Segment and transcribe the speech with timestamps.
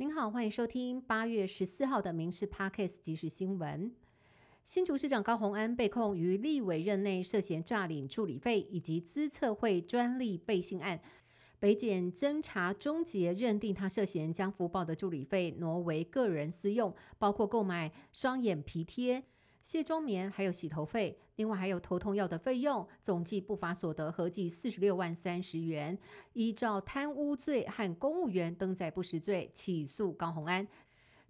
[0.00, 3.92] 您好，欢迎收听八月十四号的《民事 Parkes》即时新闻。
[4.64, 10.98] 新竹市长高鸿安被控于立委任内涉嫌诈领助理费以及资策会专利背信案，
[11.58, 19.22] 北检侦查终结认定他涉嫌将福报的助理费挪为个人私用，包括购买双眼皮贴。
[19.62, 25.98] 卸妆棉还有洗头费，另外还有头痛药的费用，总计不法所得合计四十六万三十元。
[26.32, 30.66] 依照贪污罪和公务员登载不实罪起诉高鸿安。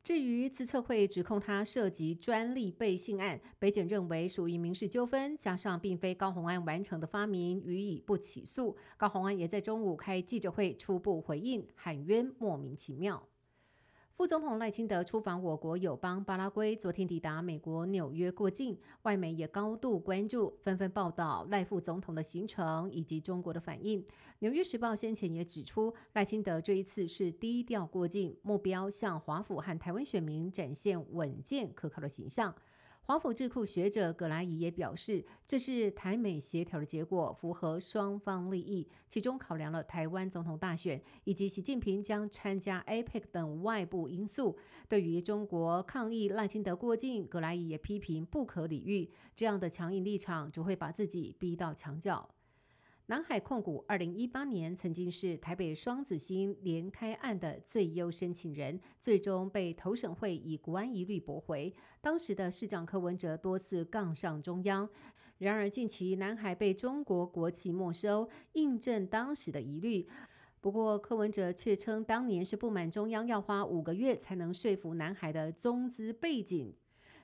[0.02, 8.74] 至于资策会指控他涉及专利背信案，北检认为属于民事纠纷，加上并非高鸿安完成的发明，予以不起诉。
[8.96, 13.29] 高鸿安也在中午开记者会初步回应，喊冤莫名其妙。
[14.20, 24.04] 副总统赖清德出访我国友邦巴拉圭，昨天抵达美国纽约过境，外媒也高度关注，纷纷报道赖副总统的行程以及中国的反应。
[24.40, 32.54] 纽约时报先前也指出，赖清德这一次是低调过境，目标向华府和台湾选民展现稳健可靠的形象。
[33.10, 38.86] 华府智库学者葛莱仪也表示，这是台美协调的结果，符合双方利益。
[39.08, 44.56] 其中考量了台湾总统大选以及习近平将参加 APEC 等外部因素。
[44.88, 52.28] 对于中国抗议赖清德过境，葛莱仪也批评不可理喻，这样的强硬立场只会把自己逼到墙角。
[53.10, 61.74] 南海控股二零一八年曾经是台北双子星连开案的最优申请人，最终被投审会以国安疑虑驳回。
[62.00, 64.88] 当时的市长柯文哲多次杠上中央，
[65.38, 70.06] 然而近期南海被中国国企没收，印证当时的疑虑。
[70.60, 76.72] 不过柯文哲却称，当年是不满中央要花五个月才能说服南海的中资背景。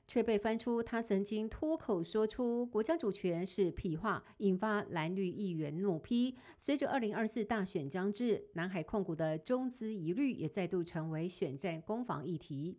[0.06, 6.36] 却被翻出他曾经脱口说出国家主权是屁话，引发蓝绿议员怒批。
[6.58, 12.78] 随着二零二四大选将至，南海控股的中资疑虑也再度成为选战攻防议题。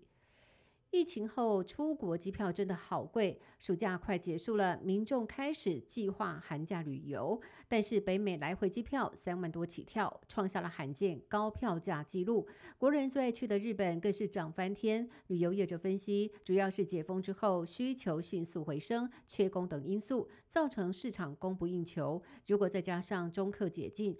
[0.89, 12.47] 疫情后出国机票真的好贵，暑假快结束了，民众开始计划寒假旅游，但是北美来回机票三万多起跳，创下了罕见高票价纪录。
[12.77, 15.07] 国人最爱去的日本更是涨翻天。
[15.27, 22.23] 旅游业者分析，主要是解封之后需求迅速回升，缺工等因素造成市场供不应求。
[22.47, 24.17] 如果再加上中客解禁，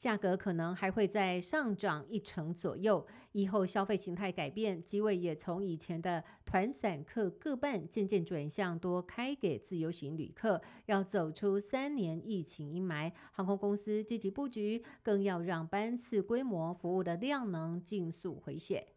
[0.00, 3.06] 价格可能还会再上涨一成左右。
[3.32, 10.62] 以后消费形态改变，机位也从以前的团散客各半，渐渐转向多开给自由行旅客。
[10.86, 18.94] 要走出三年疫情阴霾，航空公司积极布局，更要让班次规模、服务的量能尽速回血。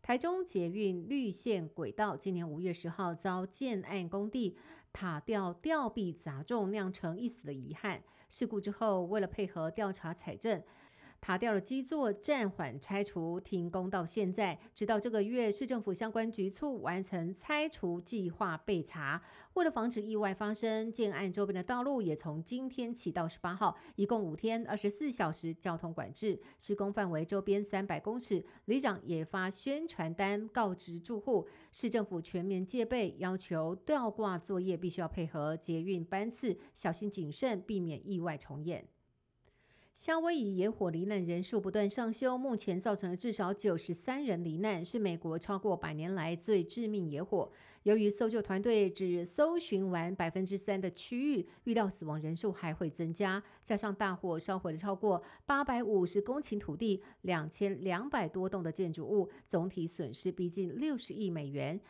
[0.00, 4.56] 台中捷运绿线轨道今年五月十号遭建案工地
[4.92, 8.02] 塔吊吊臂砸中，酿成一死的遗憾。
[8.28, 10.62] 事故之后，为了配合调查采证。
[11.20, 19.22] 塔吊的基座暂缓拆除，停工到现在，直到这个月，市政府相关局处完成拆除计划备查。
[19.52, 28.42] 为了防止意外发生，建案周边的道路也从今天起到十八号，一共五天二十四小时交通管制，施工范围周边三百公尺。
[28.64, 38.86] 里长也发宣传单告知住户，市政府全面戒备，要求吊挂作业必须要配合捷运班次，小心谨慎，避免意外重演。
[39.98, 47.50] 夏威夷野火罹难人数不断上修，目前造成了至少九十三人罹难，是美国超过百年来最致命野火。
[47.82, 53.42] 由于搜救团队只搜寻完百分之三的区域，遇到死亡人数还会增加。
[53.64, 61.80] 加上大火烧毁了超过八百五十公顷土地、两千两百多栋的建筑物，总体损失逼近六十亿美元。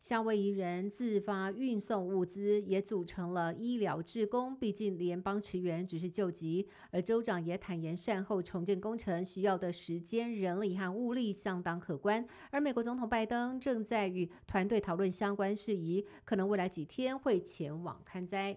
[0.00, 4.56] 夏威夷人自发运送物资，也组成了医疗志工。
[4.56, 12.26] 毕竟联邦驰援只是救急，而州长也坦言，善后重建工程需要的时间、人力和物力相当可观。
[12.50, 18.56] 而美国总统拜登正在与团队讨论相关事宜，可能未来几天会前往看灾。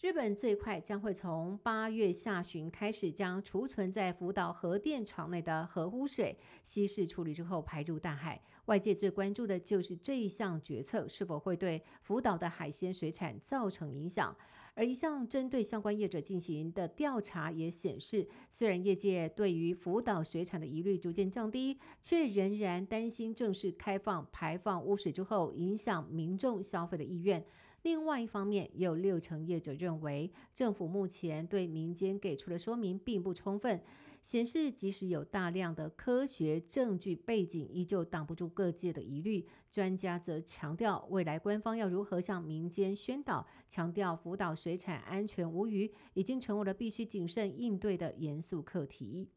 [0.00, 6.34] 日本最快将会从八月下旬开始，将储存在福岛核电厂内的核污水
[6.64, 8.40] 稀释处理之后排入大海。
[8.64, 14.34] 外界最关注的就是这一项决策是否会对福岛的海鲜水产造成影响。
[14.72, 27.44] 而一项针对相关业者进行的调查也显示，虽然业界对于福岛水产的疑虑逐渐降低，却仍然担心正式开放排放污水之后影响民众消费的意愿。
[27.82, 33.82] 另外一方面，也有六成业者认为，政府目前对民间给出的说明并不充分，
[34.22, 39.48] 显示即使有大量的科学证据背景，依旧挡不住各界的疑虑。
[39.70, 49.30] 专家则强调，未来官方要如何向民间宣导，强调福岛水产安全无虞，已经成为了必须谨慎应对的严肃课题。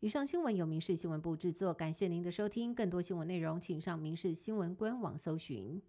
[0.00, 2.74] 以上新闻由民事新闻部制作，感谢您的收听。
[2.74, 5.80] 更多新闻内容，请上民事新闻官网搜寻。